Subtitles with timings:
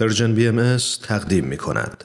[0.00, 2.04] پرژن بی ام تقدیم می کند.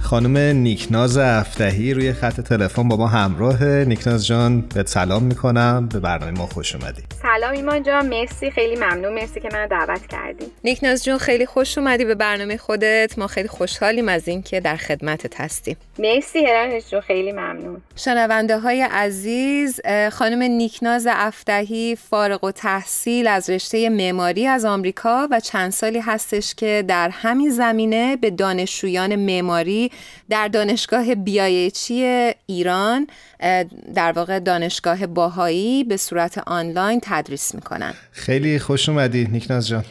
[0.00, 3.64] خانم نیکناز افتهی روی خط تلفن با ما همراه.
[3.64, 7.02] نیکناز جان به سلام می‌کنم به برنامه ما خوش اومدی.
[7.36, 11.78] سلام ایمان جان مرسی خیلی ممنون مرسی که من دعوت کردیم نیکناز جون خیلی خوش
[11.78, 13.18] اومدی به برنامه خودت.
[13.18, 15.76] ما خیلی خوشحالیم از اینکه در خدمتت هستیم.
[15.98, 17.82] مرسی هرانش جون خیلی ممنون.
[17.96, 19.80] شنونده های عزیز
[20.12, 26.54] خانم نیکناز افتهی فارغ و تحصیل از رشته معماری از آمریکا و چند سالی هستش
[26.54, 29.90] که در همین زمینه به دانشجویان معماری
[30.30, 33.06] در دانشگاه بیایچی ایران
[33.94, 37.94] در واقع دانشگاه باهایی به صورت آنلاین تدریس می‌کنن.
[38.10, 39.84] خیلی خوش اومدی نیکناز جان.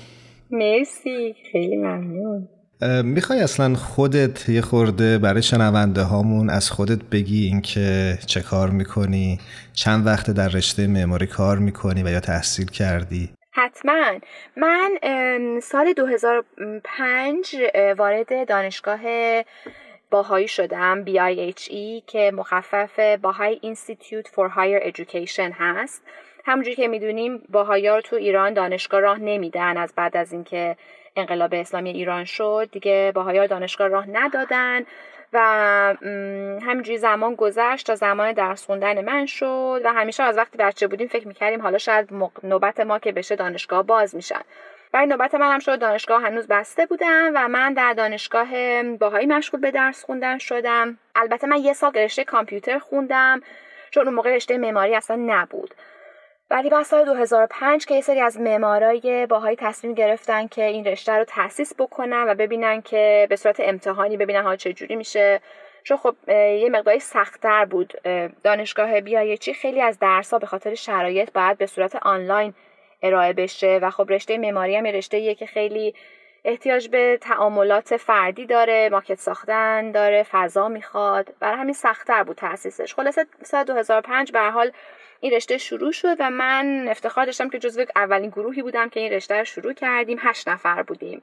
[0.52, 2.48] مرسی خیلی ممنون.
[3.04, 9.40] می‌خوای اصلا خودت یه خورده برای شنونده هامون از خودت بگی اینکه چه کار می‌کنی
[9.74, 14.20] چند وقت در رشته معماری کار می‌کنی و یا تحصیل کردی؟ حتما.
[14.58, 14.90] من
[15.64, 17.56] سال 2005
[17.98, 19.00] وارد دانشگاه
[20.12, 26.02] باهایی شدم BIHE که مخفف باهای Institute for Higher Education هست.
[26.46, 30.76] همونجوری که می‌دونیم رو تو ایران دانشگاه راه نمیدن از بعد از اینکه
[31.16, 32.70] انقلاب اسلامی ایران شد.
[32.72, 34.86] دیگه باهایی دانشگاه راه ندادن
[35.34, 35.40] و
[36.62, 41.08] همینجوری زمان گذشت تا زمان درس خوندن من شد و همیشه از وقتی بچه بودیم
[41.08, 42.10] فکر می‌کردیم حالا شاید
[42.44, 44.42] نوبت ما که بشه دانشگاه باز میشن.
[44.94, 48.48] و نوبت من هم شد دانشگاه هنوز بسته بودم و من در دانشگاه
[48.84, 50.98] باهایی مشغول به درس خوندن شدم.
[51.16, 53.42] البته من یه سال رشته کامپیوتر خوندم
[53.92, 55.76] چون اون موقع رشته معماری اصلا نبود.
[56.50, 61.14] ولی بعد سال 2005 که یه سری از معمارای باهایی تصمیم گرفتن که این رشته
[61.14, 65.42] رو تاسیس بکنن و ببینن که به صورت امتحانی ببینن ها چه جوری میشه.
[65.84, 67.94] چون خب یه مقداری سختتر بود.
[68.44, 72.54] دانشگاه بیایچی خیلی از درسها به خاطر شرایط باید به صورت آنلاین
[73.02, 75.96] ارائه بشه و خب رشته معماری هم رشته که خیلی
[76.46, 81.34] احتیاج به تعاملات فردی داره ماکت ساختن داره فضا می‌خواد.
[81.40, 84.72] برای همین سختتر بود تاسیسش خلاصه سال 2005 به حال
[85.20, 89.12] این رشته شروع شد و من افتخار داشتم که جزو اولین گروهی بودم که این
[89.12, 90.18] رشته رو شروع کردیم.
[90.22, 91.22] هشت نفر بودیم.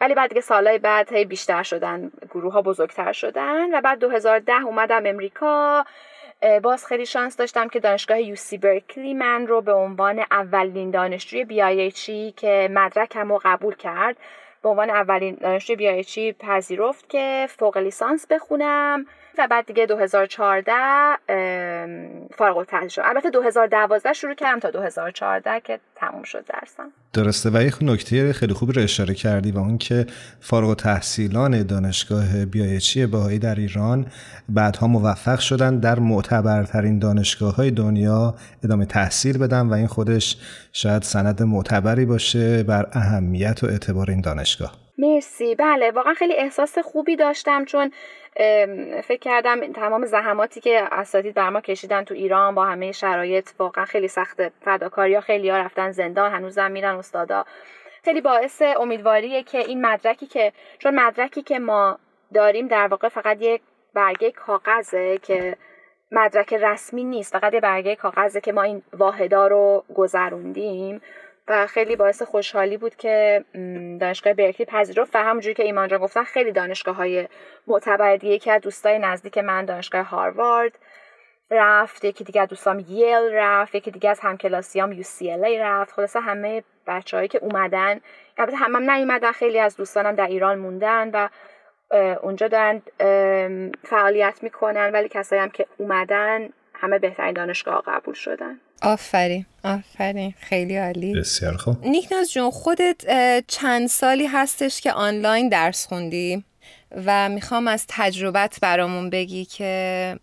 [0.00, 4.52] ولی بعد دیگه سالهای بعد هی بیشتر شدن گروه ها بزرگتر شدن و بعد 2010
[4.64, 5.84] اومدم امریکا.
[6.62, 12.34] باز خیلی شانس داشتم که دانشگاه یوسی برکلی من رو به عنوان اولین دانشجوی بیایچی
[12.36, 14.16] که مدرکم رو قبول کرد
[14.62, 19.06] به عنوان اولین دانشجوی بیایچی پذیرفت که فوق لیسانس بخونم.
[19.38, 20.72] و بعد دیگه 2014
[22.38, 23.02] فارغ التحصیل شد.
[23.04, 26.92] البته 2012 شروع کردم تا 2014 که تموم شد درسم.
[27.12, 27.50] درسته.
[27.50, 30.06] و یه نکته خیلی خوب رو اشاره کردی و اون که
[30.40, 34.06] فارغ تحصیلان دانشگاه بیایچی باهایی در ایران
[34.48, 40.36] بعدها موفق شدن در معتبرترین دانشگاه های دنیا ادامه تحصیل بدن و این خودش
[40.72, 44.86] شاید سند معتبری باشه بر اهمیت و اعتبار این دانشگاه.
[44.98, 45.54] مرسی.
[45.54, 47.90] بله واقعا خیلی احساس خوبی داشتم چون
[49.02, 53.84] فکر کردم تمام زحماتی که اساتید بر ما کشیدن تو ایران با همه شرایط واقعا
[53.84, 54.50] خیلی سخته.
[54.64, 57.44] فداکاری خیلی ها رفتن زندان هنوزم میرن استادا.
[58.04, 61.98] خیلی باعث امیدواریه که این مدرکی که چون مدرکی که ما
[62.34, 63.62] داریم در واقع فقط یک
[63.94, 65.56] برگه کاغذه که
[66.12, 71.00] مدرک رسمی نیست فقط یه برگه کاغذه که ما این واحدا رو گذروندیم.
[71.48, 73.44] و خیلی باعث خوشحالی بود که
[74.00, 77.28] دانشگاه برکلی پذیرفت و همونجوری که ایمان جان گفتن خیلی دانشگاه های
[77.66, 80.78] معتبر دیگه یکی از دوستای نزدیک من دانشگاه هاروارد
[81.50, 85.92] رفت یکی دیگه از دوستام ییل رفت یکی دیگه از همکلاسیام یو سی ال رفت.
[85.92, 88.00] خلاصه همه بچههایی که اومدن
[88.38, 91.28] البته همم نیومدن خیلی از دوستانم در ایران موندن و
[92.22, 92.82] اونجا دارن
[93.84, 98.60] فعالیت می‌کنن ولی کسایی هم که اومدن همه بهترین دانشگاه قبول شدن.
[98.82, 101.14] آفرین آفرین خیلی عالی.
[101.14, 101.86] بسیار خوب.
[101.86, 103.04] نیکناز جون خودت
[103.48, 106.44] چند سالی هستش که آنلاین درس خوندی
[107.06, 110.16] و می‌خوام از تجربت برامون بگی که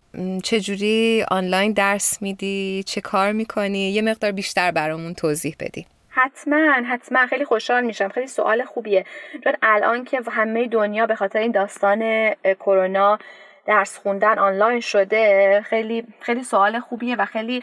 [0.44, 5.86] چجوری آنلاین درس میدی چه کار می‌کنی؟ یه مقدار بیشتر برامون توضیح بدی.
[6.08, 7.26] حتما حتما.
[7.26, 8.08] خیلی خوشحال میشم.
[8.08, 9.04] خیلی سوال خوبیه.
[9.44, 12.30] چون الان که همه دنیا به خاطر این داستان
[12.60, 13.18] کرونا
[13.66, 17.62] درس خوندن آنلاین شده خیلی خیلی سوال خوبیه و خیلی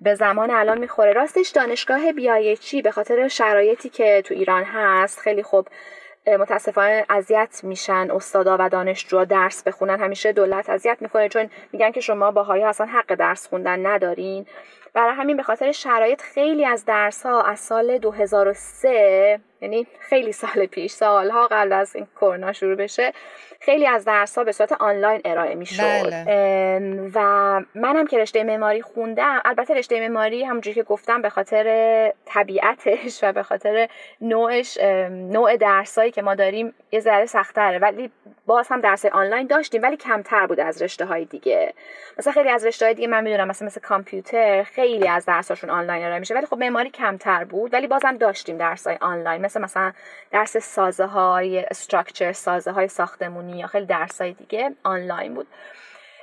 [0.00, 1.12] به زمان الان می‌خوره.
[1.12, 5.68] راستش دانشگاه بیایچی به خاطر شرایطی که تو ایران هست خیلی خوب
[6.26, 10.00] متاسفانه اذیت میشن استادا و دانشجوها درس بخونن.
[10.00, 14.46] همیشه دولت اذیت می‌کنه چون میگن که شما باهایی اصلا حق درس خوندن ندارین.
[14.94, 20.66] برای همین به خاطر شرایط خیلی از درس ها از سال 2003 یعنی خیلی سال
[20.66, 23.12] پیش سالها قبل از این کرونا شروع بشه
[23.60, 27.10] خیلی از درس ها به صورت آنلاین ارائه می شد بله.
[27.14, 27.20] و
[27.74, 33.32] منم که رشته معماری خوندم البته رشته معماری همونجوری که گفتم به خاطر طبیعتش و
[33.32, 33.88] به خاطر
[34.20, 34.78] نوعش
[35.10, 38.10] نوع درسایی که ما داریم یه ذره سختره ولی
[38.46, 41.74] باز هم درس آنلاین داشتیم ولی کمتر بود از رشته های دیگه.
[42.18, 46.04] مثلا خیلی از رشته های دیگه من می‌دونم مثلا مثل کامپیوتر خیلی از درساشون آنلاین
[46.04, 47.74] ارائه میشه ولی خب معماری کمتر بود.
[47.74, 49.92] ولی بازم داشتیم درس های آنلاین مثل مثلا
[50.30, 55.46] درس سازه های استراکچر سازه های ساختمونی یا خیلی درس های دیگه آنلاین بود.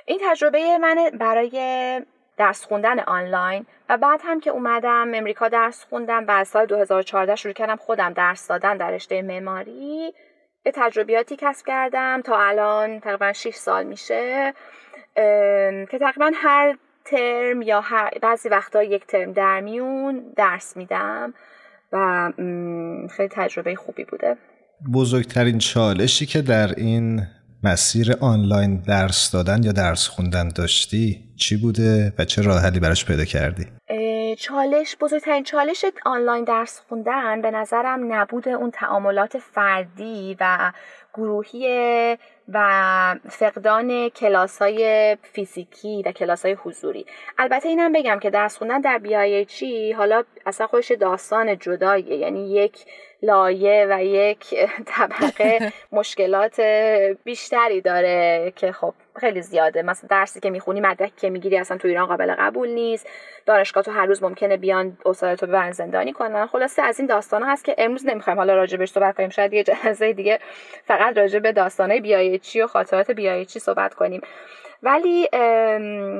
[0.06, 2.02] این تجربه من برای
[2.36, 7.36] درس خوندن آنلاین و بعد هم که اومدم امریکا درس خوندم و از سال 2014
[7.36, 10.14] شروع کردم خودم درس دادن در رشته معماری
[10.62, 12.22] به تجربیاتی کسب کردم.
[12.22, 14.54] تا الان تقریبا 6 سال میشه
[15.90, 21.34] که تقریبا هر ترم یا هر بعضی وقتا یک ترم در میون درس میدم.
[21.92, 22.32] و
[23.16, 24.36] خیلی تجربه خوبی بوده
[24.94, 27.22] بزرگترین چالشی که در این
[27.64, 33.04] مسیر آنلاین درس دادن یا درس خوندن داشتی چی بوده و چه راه حلی براش
[33.04, 33.66] پیدا کردی؟
[34.38, 40.72] چالش بزرگترین چالش آنلاین درس خوندن به نظرم نبود اون تعاملات فردی و
[41.14, 42.18] گروهی
[42.48, 47.06] و فقدان کلاس های فیزیکی و کلاس های حضوری.
[47.38, 52.16] البته اینم بگم که درس خوندن در بیایچی حالا اصلا خودش داستان جداییه.
[52.16, 52.84] یعنی یک
[53.22, 54.54] لایه و یک
[54.96, 56.60] طبقه مشکلات
[57.24, 59.82] بیشتری داره که خب خیلی زیاده.
[59.82, 63.06] مثلا درسی که می‌خونی مدرکی که می‌گیری اصلا تو ایران قابل قبول نیست.
[63.46, 66.46] دانشگاه تو هر روز ممکنه بیان استاد ببرن زندانی کنن.
[66.46, 69.28] خلاصه از این داستان هست که امروز نمی‌خوایم حالا راجبش صحبت کنیم.
[69.28, 70.38] شاید یه جلسه دیگه
[70.84, 74.20] فقط راجع به داستانهای بیایچی و خاطرات بیایچی صحبت کنیم.
[74.82, 75.28] ولی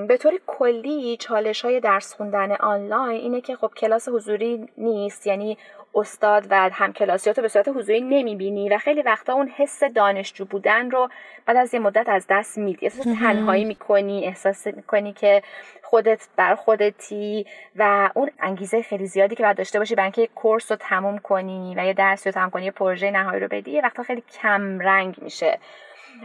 [0.08, 5.26] به طور کلی چالش های درس خوندن آنلاین اینه که خب کلاس حضوری نیست.
[5.26, 5.58] یعنی
[5.94, 10.90] استاد و همکلاسیات رو به صورت حضوری نمی‌بینی و خیلی وقتا اون حس دانشجو بودن
[10.90, 11.08] رو
[11.46, 12.86] بعد از یه مدت از دست میدی.
[12.86, 15.42] احساس تنهایی می‌کنی احساس می‌کنی که
[15.82, 17.46] خودت بر خودتی
[17.76, 21.74] و اون انگیزه خیلی زیادی که باید داشته باشی برای اینکه کورس رو تموم کنی
[21.76, 24.78] و یه درس رو تموم کنی یه پروژه نهایی رو بدی یه وقتا خیلی کم
[24.80, 25.58] رنگ میشه.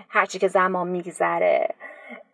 [0.10, 1.70] هرچی که زمان میگذره.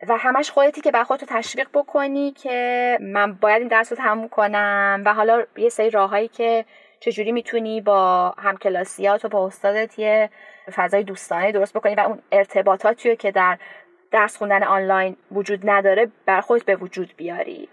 [0.08, 4.30] و همش خودتی که بر خودتو تشویق بکنی که من باید این درس رو تموم
[4.30, 6.66] کنم و حالا یه سری راههایی که
[7.04, 10.30] چجوری می‌تونی با همکلاسیات و با استادت یه
[10.76, 13.58] فضای دوستانه درست بکنی؟ و اون ارتباطاتی که در
[14.12, 17.70] درس خوندن آنلاین وجود نداره بر خودت به وجود بیاری.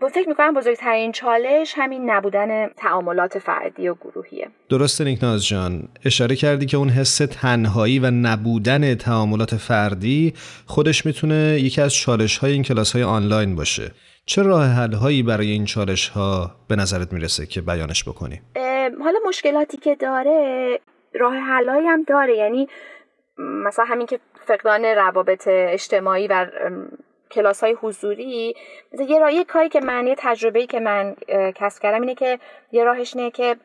[0.00, 4.48] با فکر می‌کنم بزرگترین چالش همین نبودن تعاملات فردی و گروهیه.
[4.68, 5.88] درسته نیکناز جان.
[6.04, 10.34] اشاره کردی که اون حس تنهایی و نبودن تعاملات فردی
[10.66, 13.90] خودش می‌تونه یکی از چالش های این کلاس های آنلاین باشه.
[14.26, 18.40] چه راه حل هایی برای این چالش ها به نظرت می‌رسه که بیانش بکنی؟
[19.04, 20.80] حالا مشکلاتی که داره
[21.14, 22.36] راه حل هم داره.
[22.36, 22.68] یعنی
[23.38, 26.46] مثلا همین که فقدان روابط اجتماعی و
[27.30, 28.56] کلاس های حضوری
[29.08, 30.16] یه راه کاری که من یه
[30.66, 31.16] که من
[31.54, 32.38] کسب کردم اینه که
[32.72, 33.56] یه راهش اینه که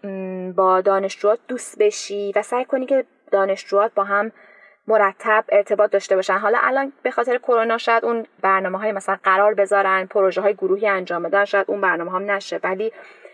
[0.56, 4.31] با دانشجوات دوست بشی و سعی کنی که دانشجوات با هم
[4.88, 6.38] مرتب ارتباط داشته باشن.
[6.38, 10.88] حالا الان به خاطر کرونا شاید اون برنامه های مثلا قرار بذارن پروژه های گروهی
[10.88, 12.60] انجام بدن شاید اون برنامه هم نشه.
[12.63, 12.94] ولی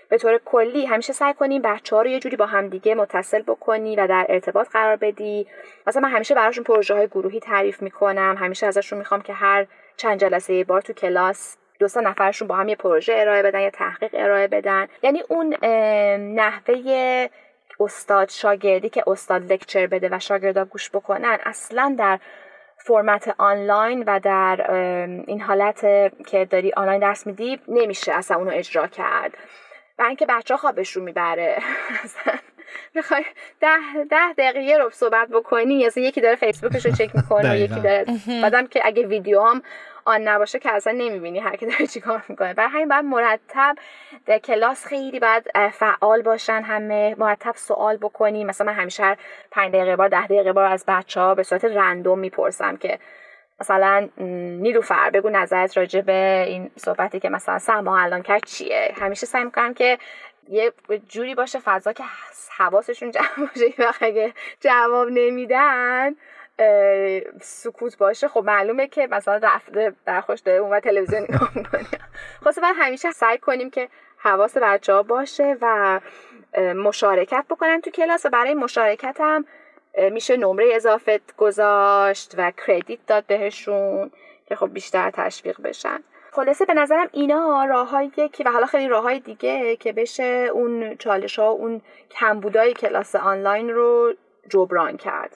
[0.09, 3.41] به طور کلی همیشه سعی کنیم بچه ها رو یه جوری با هم دیگه متصل
[3.41, 5.47] بکنی و در ارتباط قرار بدی.
[5.87, 9.67] مثلا من همیشه براشون پروژه های گروهی تعریف می‌کنم همیشه ازشون می‌خوام که هر
[9.99, 13.59] چند جلسه یه بار تو کلاس دو سه نفرشون با هم یه پروژه ارائه بدن
[13.59, 14.87] یا تحقیق ارائه بدن.
[15.03, 15.65] یعنی اون
[16.35, 17.29] نحوه
[17.79, 22.19] استاد شاگردی که استاد لکچر بده و شاگردا گوش بکنن اصلا در
[22.77, 24.71] فرمت آنلاین و در
[25.27, 25.81] این حالت
[26.27, 29.37] که داری آنلاین درس میدی نمیشه اصلا اونو اجرا کرد.
[29.99, 31.57] و اینکه بچه خوابشون می‌بره.
[32.95, 33.25] می‌خوای
[33.61, 37.79] ده, ده دقیقه رو صحبت بکنی اصلا یکی داره فیسبوکش رو چک می‌کنه و یکی
[37.79, 38.05] داره
[38.41, 39.61] بعدم که اگه ویدیو هم
[40.05, 42.53] آن نباشه که اصلا نمی‌بینی هر کی داره چیکار می‌کنه.
[42.53, 43.75] برای همین باید مرتب
[44.25, 48.43] در کلاس خیلی باید فعال باشن همه مرتب سوال بکنی.
[48.43, 49.17] مثلا من همیشه هر
[49.51, 52.99] 5 دقیقه بار ده دقیقه بار از بچه ها به صورت رندوم می‌پرسم که
[53.61, 54.09] مثلا
[54.61, 58.93] نیلوفر بگو نظرت راجع به این صحبتی که مثلا سما الان کرد چیه.
[59.01, 59.97] همیشه سعی می‌کنم که
[60.49, 60.73] یه
[61.07, 62.03] جوری باشه فضا که
[62.57, 63.73] حواسشون جمع باشه.
[63.87, 66.15] وقت اگه جواب نمیدن
[67.41, 68.27] سکوت باشه.
[68.27, 71.83] خب معلومه که مثلا رفته خوش داره اون و تلویزیون نگاه می‌کنه.
[72.43, 75.99] خب باید همیشه سعی کنیم که حواس بچه ها باشه و
[76.57, 78.25] مشارکت بکنن تو کلاس.
[78.25, 79.45] و برای مشارکت هم
[80.11, 84.11] میشه نمره اضافه گذاشت و کردیت داد بهشون
[84.45, 86.03] که خب بیشتر تشویق بشن.
[86.31, 91.39] خلاصه به نظرم اینا راههایی که و حالا خیلی راههای دیگه که بشه اون چالش
[91.39, 91.81] ها اون
[92.19, 94.13] کمبودای کلاس آنلاین رو
[94.49, 95.31] جبران کرد.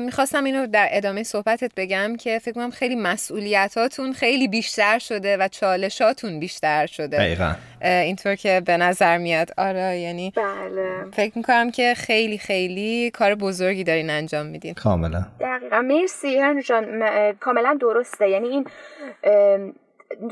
[0.00, 5.48] می‌خواستم اینو در ادامه صحبتت بگم که فکر کنم خیلی مسئولیتاتون خیلی بیشتر شده و
[5.48, 7.16] چالشاتون بیشتر شده.
[7.16, 7.54] دقیقا.
[7.82, 9.50] اینطور که به نظر میاد.
[9.58, 11.10] آره یعنی بله.
[11.12, 14.74] فکر می‌کنم که خیلی خیلی کار بزرگی دارین انجام میدین.
[14.74, 15.26] کاملا.
[15.40, 15.80] دقیقا.
[15.80, 18.28] مرسی جان کاملا درسته.
[18.28, 18.66] یعنی این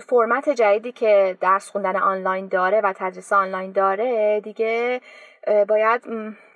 [0.08, 5.00] فرمت جدیدی که درس خوندن آنلاین داره و تدریس آنلاین داره دیگه
[5.68, 6.02] باید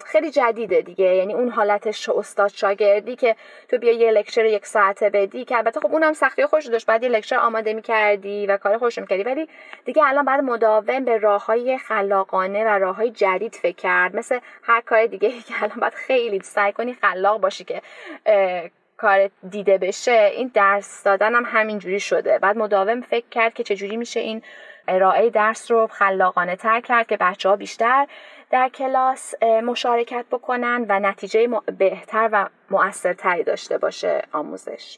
[0.05, 1.05] خیلی جدیده دیگه.
[1.05, 3.37] یعنی اون حالتش استاد شاگردی که
[3.69, 6.87] تو بیا یه لکچر یک ساعته بدی که البته خب اونم سختی خوش داشت.
[6.87, 9.23] بعد یه لکچر آماده می‌کردی و کار خوش می‌کردی.
[9.23, 9.49] ولی
[9.85, 14.17] دیگه الان بعد مداوم به راه های خلاقانه و راه های جدید فکر کرد.
[14.17, 17.83] مثل هر کار دیگه که الان باید خیلی سعی کنی خلاق باشی که
[18.97, 22.39] کار دیده بشه این درس دادن هم همینجوری شده.
[22.39, 24.43] بعد مداوم فکر کرد که چجوری میشه این
[24.89, 28.07] ارائه درس رو خلاقانه تر کرد که بچه ها بیشتر
[28.51, 31.49] در کلاس مشارکت بکنن و نتیجه
[31.79, 34.97] بهتر و مؤثرتری داشته باشه آموزش.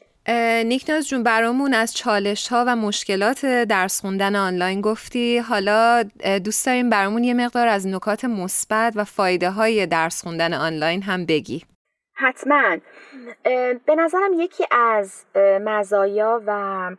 [0.65, 5.37] نیکناز جون برامون از چالش ها و مشکلات درس خوندن آنلاین گفتی.
[5.37, 6.03] حالا
[6.43, 11.25] دوست داریم برامون یه مقدار از نکات مثبت و فایده های درس خوندن آنلاین هم
[11.25, 11.63] بگی.
[12.19, 12.77] حتما.
[13.85, 16.91] به نظرم یکی از مزایا و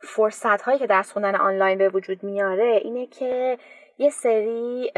[0.00, 3.58] فرصت هایی که درس خوندن آنلاین به وجود میاره اینه که
[3.98, 4.92] یه سری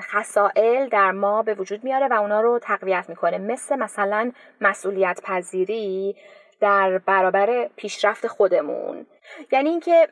[0.00, 3.38] خسائل در ما به وجود میاره و اونا رو تقویت می‌کنه.
[3.38, 6.16] مثل مثلا مسئولیت پذیری
[6.60, 9.06] در برابر پیشرفت خودمون.
[9.52, 10.08] یعنی اینکه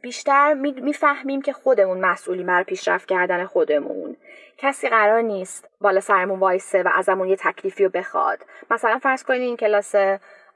[0.00, 4.09] بیشتر می‌فهمیم که خودمون مسئولی بر پیشرفت کردن خودمون.
[4.56, 8.38] کسی قرار نیست بالا سرمون وایسه و ازمون یه تکلیفی رو بخواد.
[8.70, 9.94] مثلا فرض کنید این کلاس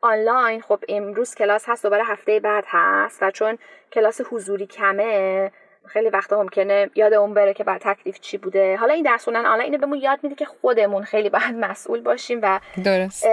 [0.00, 3.59] آنلاین خب امروز کلاس هست دوباره هفته بعد هست و چون
[3.93, 5.50] کلاس حضوری کمه
[5.87, 8.76] خیلی وقتا ممکنه یاد اون بره که بعد تکلیف چی بوده.
[8.76, 12.40] حالا این درس خوندن آنلاین اینو بهمون یاد میده که خودمون خیلی باید مسئول باشیم
[12.43, 13.26] و درست.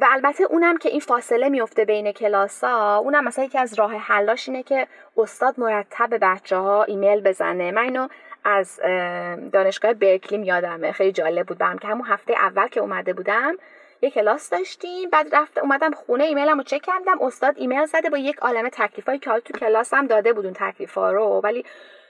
[0.00, 4.48] و البته اونم که این فاصله میفته بین کلاسا اونم مثلا یکی از راه حلاش
[4.48, 4.86] اینه که
[5.16, 7.70] استاد مرتب به بچه ها ایمیل بزنه.
[7.70, 8.08] من اینو
[8.46, 8.80] از
[9.52, 10.92] دانشگاه برکلیم یادمه.
[10.92, 11.58] خیلی جالب بود.
[11.58, 13.56] برم که همون هفته اول که اومده بودم
[14.02, 15.10] یه کلاس داشتیم.
[15.10, 17.22] بعد رفت اومدم خونه ایمیلمو چک کردم.
[17.22, 21.40] استاد ایمیل زده با یک عالمه تکلیفایی که تو کلاسم داده بود اون تکلیفا رو
[21.44, 21.64] ولی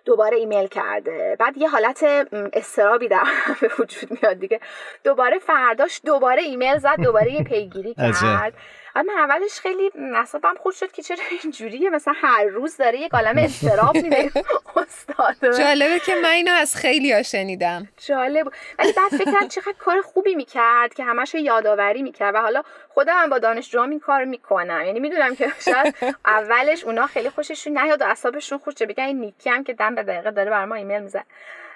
[0.05, 1.37] دوباره ایمیل کرده.
[1.39, 3.25] بعد یه حالت اضطرابی در
[3.61, 4.61] به وجود میاد دیگه.
[5.05, 8.55] دوباره فرداش دوباره ایمیل زد دوباره یه پیگیری کرد.
[9.03, 13.39] من اولش خیلی اعصابم خورد شد که چرا اینجوریه؟ مثلا هر روز داره یک عالم
[13.39, 14.31] اضطراب میده.
[14.77, 15.59] استاد.
[15.59, 17.89] جالبه که من اینو از خیلی ها شنیدم.
[18.07, 18.53] جالب.
[18.79, 23.39] ولی بعد فکر چقدر کار خوبی می‌کرد که همش یادآوری می‌کرد و حالا خودم با
[23.39, 24.83] دانشجوام این کار می‌کنم.
[24.87, 25.95] یعنی می‌دونم که شاید
[26.27, 30.03] اولش اونا خیلی خوششون نیاد و اعصابشون خوشه بگن این نیکی هم که دم به
[30.03, 31.25] دقیقه داره بر ما ایمیل می‌زنه.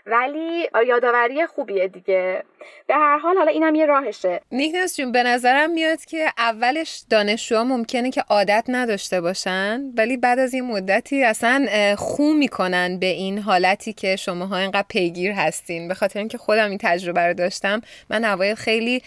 [0.06, 2.42] ولی یادآوری خوبیه دیگه.
[2.86, 4.40] به هر حال حالا اینم یه راهشه.
[4.52, 10.38] نیکنس جون به نظرم میاد که اولش دانشجوها ممکنه که عادت نداشته باشن ولی بعد
[10.38, 11.66] از این مدتی اصلا
[11.98, 15.88] خو می‌کنن به این حالتی که شماها اینقدر پیگیر هستین.
[15.88, 17.80] به خاطر اینکه خودم این تجربه رو داشتم.
[18.10, 19.02] من اوایل خیلی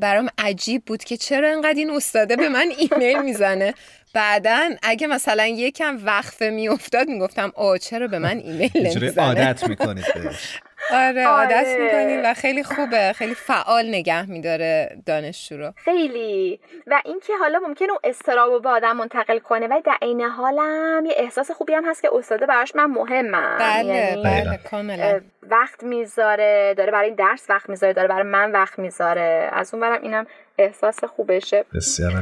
[0.00, 3.74] برام عجیب بود که چرا انقدر این استاده به من ایمیل می‌زنه.
[4.14, 10.04] بعدا اگه مثلا یکم وقفه میافتاد می‌گفتم آ چرا به من ایمیل نمی‌زنه؟ عادت می‌کنید
[10.14, 10.60] بهش.
[10.90, 11.84] آره عادت آره.
[11.84, 13.12] می‌کنیم و خیلی خوبه.
[13.12, 15.72] خیلی فعال نگه میداره دانشجو رو.
[15.76, 16.60] خیلی.
[16.86, 21.14] و اینکه حالا ممکنه اون استرابو به آدم منتقل کنه و در عین حالم یه
[21.16, 23.56] احساس خوبی هم هست که استاده براش من مهمم.
[23.60, 25.20] بله یعنی بله کاملا.
[25.42, 29.50] وقت می‌ذاره داره برای این درس وقت می‌ذاره داره برای من وقت می‌ذاره.
[29.52, 30.26] از اون برم اینم
[30.58, 31.64] احساس خوبشه.
[31.74, 32.12] بسیار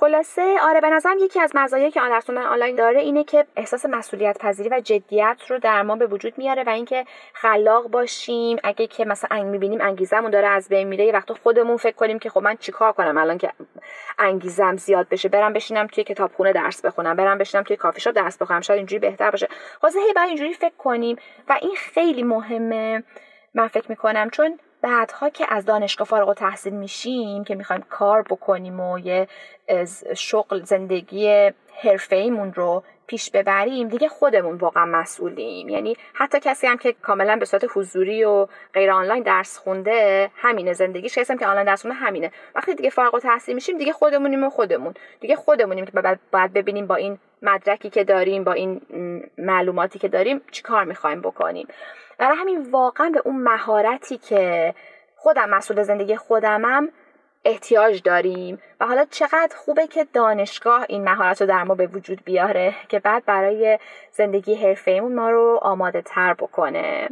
[0.00, 4.38] خلاصه آره به نظرم یکی از مزایایی که درس آنلاین داره اینه که احساس مسئولیت
[4.38, 8.58] پذیری و جدیت رو در ما به وجود میاره و اینکه خلاق باشیم.
[8.64, 12.18] اگه که مثلا انگ می‌بینیم انگیزمون داره از بین میره یه وقت خودمون فکر کنیم
[12.18, 13.52] که خب من چیکار کنم الان که
[14.18, 18.38] انگیزم زیاد بشه برم بشینم توی کتابخونه درس بخونم برم بشینم توی کافی شاپ درس
[18.38, 19.48] بخونم شاید اینجوری بهتر باشه.
[19.80, 21.16] خلاصه هی باید اینجوری فکر کنیم
[21.48, 23.02] و این خیلی مهمه
[23.54, 24.30] من فکر می‌کنم.
[24.30, 29.28] چون بعدها که از دانشگاه فارغ و تحصیل میشیم که می‌خوایم کار بکنیم و یه
[30.16, 35.68] شغل زندگی حرفه ایمون رو پیش ببریم دیگه خودمون واقعا مسئولیم.
[35.68, 40.72] یعنی حتی کسی هم که کاملا به صورت حضوری و غیر آنلاین درس خونده همینه
[40.72, 42.32] زندگیش کسی هم که آنلاین درس خونده همینه.
[42.54, 44.94] وقتی دیگه فارغ تحصیل میشیم دیگه خودمونیم و خودمون.
[45.20, 45.92] دیگه خودمونیم که
[46.32, 48.80] باید ببینیم با این مدرکی که داریم با این
[49.38, 51.68] معلوماتی که داریم چیکار می‌خوایم بکنیم.
[52.18, 54.74] برای همین واقعا به اون مهارتی که
[55.16, 56.88] خودم مسئول زندگی خودمم
[57.44, 58.58] احتیاج داریم.
[58.80, 62.98] و حالا چقدر خوبه که دانشگاه این مهارت رو در ما به وجود بیاره که
[62.98, 63.78] بعد برای
[64.12, 67.08] زندگی حرفه‌ایمون ما رو آماده تر بکنه.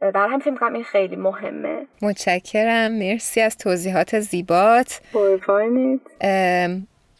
[0.00, 1.86] برای هم فکر این خیلی مهمه.
[2.02, 2.92] متشکرم.
[2.92, 5.00] مرسی از توضیحات زیبات.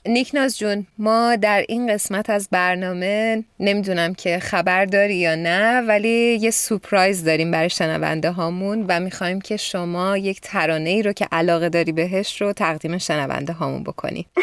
[0.06, 6.38] نیکناز جون ما در این قسمت از برنامه نمی‌دونم که خبر داری یا نه ولی
[6.40, 11.28] یه سپرایز داریم برای شنونده هامون و می‌خوایم که شما یک ترانه ای رو که
[11.32, 14.26] علاقه داری بهش رو تقدیم شنونده هامون بکنی.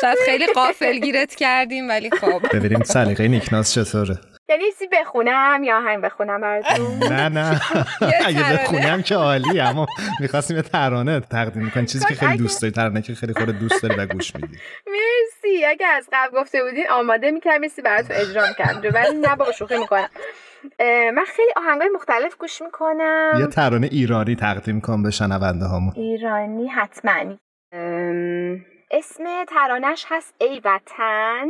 [0.00, 2.56] شاید خیلی قافل گیرت کردیم ولی خب.
[2.56, 4.18] ببینیم سلیقه نیکناز چطوره.
[4.50, 7.60] یعنی چیزی بخونم یا همین بخونم براتون؟ نه نه.
[8.26, 9.86] اگه بخونم که عالی اما
[10.20, 13.82] می‌خواستیم یه ترانه تقدیم می‌کنیم چیزی که خیلی دوست داری ترانه که خیلی خود دوست
[13.82, 14.58] داری و گوش میدی.
[14.86, 15.64] مرسی.
[15.64, 19.78] اگه از قبل گفته بودین آماده می‌کردم یه براتون اجرا می‌کردم ولی نه با شوخی
[19.78, 20.08] می‌کنم.
[21.14, 23.36] من خیلی آهنگای مختلف گوش می‌کنم.
[23.40, 27.36] یه ترانه ایرانی تقدیم کن به شنونده هامون ایرانی حتما.
[28.90, 31.46] اسم ترانش هست ای وطن.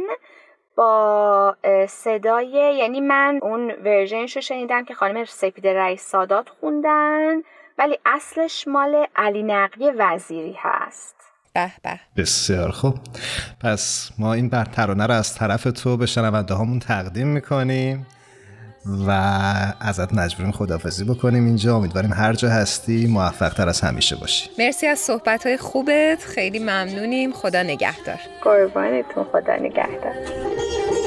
[0.78, 1.56] با
[1.88, 7.36] صدای یعنی من اون ورژنش رو شنیدم که خانم سپید رئیس سادات خوندن
[7.78, 11.14] ولی اصلش مال علی نقی وزیری هست.
[11.54, 12.00] به به.
[12.16, 12.94] بسیار خوب.
[13.64, 18.06] پس ما این بر ترانه رو از طرف تو به شنونده هامون تقدیم می‌کنیم
[19.06, 19.10] و
[19.80, 21.76] ازت مجبوریم خدافزی بکنیم اینجا.
[21.76, 24.50] امیدواریم هر جا هستی موفق تر از همیشه باشی.
[24.58, 26.24] مرسی از صحبت های خوبت.
[26.24, 27.32] خیلی ممنونیم.
[27.32, 28.18] خدا نگهدار.
[28.42, 29.24] قربانتون.
[29.24, 30.14] خدا نگهدار.
[30.70, 30.97] you.